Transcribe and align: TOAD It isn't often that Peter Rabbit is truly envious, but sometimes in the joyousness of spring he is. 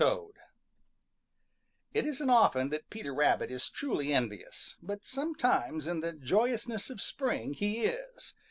TOAD 0.01 0.31
It 1.93 2.07
isn't 2.07 2.29
often 2.31 2.69
that 2.69 2.89
Peter 2.89 3.13
Rabbit 3.13 3.51
is 3.51 3.69
truly 3.69 4.11
envious, 4.11 4.75
but 4.81 5.03
sometimes 5.05 5.85
in 5.85 5.99
the 6.01 6.11
joyousness 6.11 6.89
of 6.89 6.99
spring 6.99 7.53
he 7.53 7.85
is. 7.85 8.33